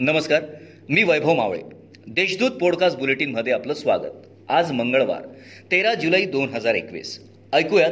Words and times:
नमस्कार 0.00 0.42
मी 0.88 1.02
वैभव 1.02 1.34
मावळे. 1.34 1.60
देशदूत 2.06 2.50
पॉडकास्ट 2.50 2.98
बुलेटिनमध्ये 2.98 3.52
आपलं 3.52 3.74
स्वागत. 3.74 4.26
आज 4.48 4.72
मंगळवार 4.72 5.22
तेरा 5.70 5.94
जुलै 5.94 6.24
दोन 6.24 6.48
हजार 6.48 6.74
एकवीस. 6.74 7.20
ऐकूयात 7.52 7.90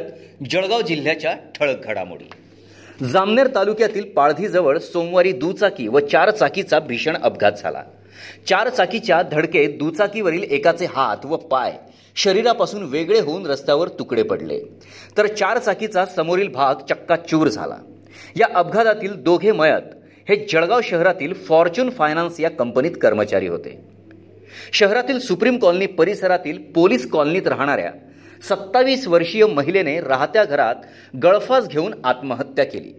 जळगाव 0.49 0.81
जिल्ह्याच्या 0.81 1.35
ठळक 1.55 1.85
घडामोडी. 1.85 2.29
जामनेर 3.05 3.47
तालुक्यातील 3.55 4.03
पाळधीजवळ 4.03 4.77
सोमवारी 4.77 5.31
दुचाकी 5.31 5.87
व 5.87 5.99
चार 5.99 6.29
चाकीचा 6.29 6.79
भीषण 6.79 7.17
अपघात 7.17 7.51
झाला. 7.51 7.83
चार 8.47 8.69
चाकीच्या 8.69 9.21
धडकेत 9.21 9.69
दुचाकीवरील 9.69 10.43
एकाचे 10.43 10.85
हात 10.85 11.25
व 11.25 11.37
पाय 11.37 11.73
शरीरापासून 12.15 12.83
वेगळे 12.83 13.19
होऊन 13.19 13.45
रस्त्यावर 13.45 13.87
तुकडे 13.87 14.23
पडले. 14.23 14.59
तर 15.17 15.27
चार 15.27 15.57
चाकीचा 15.57 16.05
समोरील 16.05 16.47
भाग 16.47 16.75
चक्काचूर 16.89 17.47
झाला. 17.47 17.77
या 18.35 18.47
अपघातातील 18.55 19.15
दोघे 19.15 19.51
मयत 19.51 19.95
हे 20.29 20.35
जळगाव 20.53 20.81
शहरातील 20.83 21.33
फॉर्च्यून 21.33 21.89
फायनान्स 21.89 22.39
या 22.39 22.49
कंपनीत 22.49 22.91
कर्मचारी 23.01 23.47
होते. 23.47 23.79
शहरातील 24.73 25.19
सुप्रीम 25.19 25.57
कॉलनी 25.57 25.85
परिसरातील 25.85 26.57
पोलीस 26.57 27.09
कॉलनीत 27.09 27.47
राहणाऱ्या 27.47 27.91
सत्तावीस 28.49 29.07
वर्षीय 29.07 29.45
महिलेने 29.45 30.01
राहत्या 30.01 30.43
घरात 30.43 30.75
गळफास 31.23 31.67
घेऊन 31.67 31.93
आत्महत्या 32.03 32.65
केली. 32.65 32.93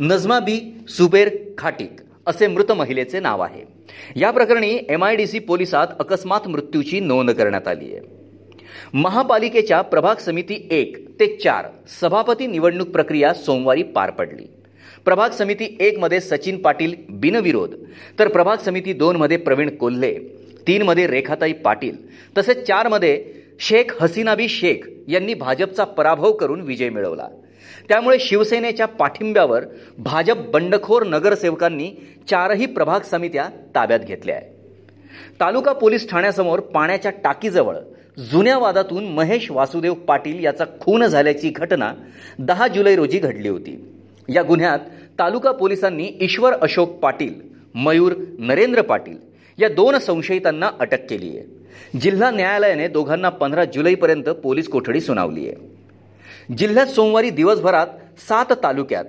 नजमा 0.00 0.38
बी 0.38 0.74
सुबेर 0.88 1.30
खाटीक 1.58 1.90
असे 2.26 2.46
मृत 2.46 2.72
महिलेचे 2.72 3.20
नाव 3.20 3.40
आहे. 3.40 3.64
या 4.16 4.30
प्रकरणी 4.30 4.78
एम 4.88 5.04
आय 5.04 5.16
डी 5.16 5.26
सी 5.26 5.38
पोलिसात 5.38 5.86
अकस्मात 5.98 6.48
मृत्यूची 6.48 7.00
नोंद 7.00 7.30
करण्यात 7.30 7.68
आली 7.68 7.96
आहे. 7.96 8.00
महापालिकेच्या 8.94 9.82
प्रभाग 9.82 10.14
समिती 10.14 10.68
एक 10.70 11.20
ते 11.20 11.36
चार 11.36 11.66
सभापती 12.00 12.46
निवडणूक 12.46 12.88
प्रक्रिया 12.88 13.34
सोमवारी 13.34 13.82
पार 13.82 14.10
पडली. 14.10 14.44
प्रभाग 15.04 15.30
समिती 15.30 15.76
एक 15.80 15.98
मध्ये 15.98 16.20
सचिन 16.20 16.60
पाटील 16.62 16.94
बिनविरोध 17.10 17.74
तर 18.18 18.28
प्रभाग 18.28 18.58
समिती 18.64 18.92
दोन 18.92 19.16
मध्ये 19.16 19.36
प्रवीण 19.36 19.74
कोल्हे 19.76 20.14
तीन 20.66 20.82
मध्ये 20.82 21.06
रेखाताई 21.06 21.52
पाटील 21.52 21.96
तसेच 22.38 22.66
चारमध्ये 22.66 23.22
शेख 23.60 23.92
हसीनाबी 24.00 24.48
शेख 24.48 24.88
यांनी 25.08 25.34
भाजपचा 25.34 25.84
पराभव 25.84 26.32
करून 26.32 26.60
विजय 26.60 26.88
मिळवला. 26.88 27.26
त्यामुळे 27.88 28.18
शिवसेनेच्या 28.18 28.86
पाठिंब्यावर 28.86 29.64
भाजप 29.98 30.38
बंडखोर 30.52 31.04
नगरसेवकांनी 31.06 31.90
चारही 32.30 32.66
प्रभाग 32.66 33.00
समित्या 33.00 33.48
ताब्यात 33.74 34.00
घेतल्या 34.00 34.36
आहे 34.36 34.50
तालुका 35.40 35.72
पोलीस 35.72 36.08
ठाण्यासमोर 36.10 36.60
पाण्याच्या 36.74 37.10
टाकीजवळ 37.24 37.76
जुन्या 38.30 38.58
वादातून 38.58 39.04
महेश 39.04 39.50
वासुदेव 39.50 39.94
पाटील 40.08 40.44
याचा 40.44 40.64
खून 40.80 41.04
झाल्याची 41.06 41.50
घटना 41.50 41.92
दहा 42.38 42.68
जुलै 42.68 42.94
रोजी 42.96 43.18
घडली 43.18 43.48
होती. 43.48 43.76
या 44.28 44.42
गुन्ह्यात 44.42 44.78
तालुका 45.18 45.52
पोलिसांनी 45.52 46.10
ईश्वर 46.20 46.52
अशोक 46.52 46.90
पाटील 46.90 47.34
मयूर 47.74 48.12
नरेंद्र 48.38 48.82
पाटील 48.82 49.16
या 49.58 49.68
दोन 49.68 49.98
संशयितांना 49.98 50.70
अटक 50.80 51.10
केली 51.10 51.38
आहे. 51.38 51.62
जिल्हा 51.98 52.30
न्यायालयाने 52.30 52.88
दोघांना 52.88 53.28
पंधरा 53.28 53.64
जुलैपर्यंत 53.64 54.28
पोलीस 54.28 54.68
कोठडी 54.68 55.00
सुनावली 55.00 55.48
आहे. 55.48 56.54
जिल्ह्यात 56.54 56.86
सोमवारी 56.86 57.30
दिवसभरात 57.30 57.86
सात 58.28 58.52
तालुक्यात 58.62 59.04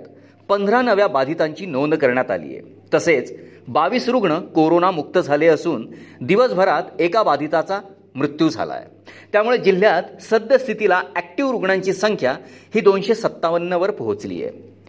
पंधरा 0.50 0.82
नव्या 0.82 1.08
बाधितांची 1.08 1.66
नोंद 1.66 1.96
करण्यात 1.96 2.32
आली 2.32 2.58
आहे. 2.58 2.62
तसेच 2.94 3.34
बावीस 3.68 4.10
रुग्ण 4.10 4.40
कोरोनामुक्त 4.40 5.20
झाले 5.20 5.48
असून 5.48 5.88
दिवसभरात 6.22 7.02
एका 7.02 7.24
बाधिताचा 7.24 7.80
मृत्यू 8.16 8.50
झाला 8.50 8.74
आहे. 8.74 8.86
त्यामुळे 9.32 9.58
जिल्ह्यात 9.58 10.04
सद्यस्थितीला 10.22 11.02
ॲक्टिव्ह 11.16 11.52
रुग्णांची 11.52 11.94
संख्या 11.94 12.32
ही 12.76 12.82
दोनशे 12.82 13.16
सत्तावन्नवर 13.16 13.92
पोहोचली 13.92 14.44
आहे. 14.44 14.73